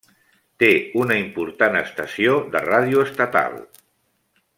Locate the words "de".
2.57-2.63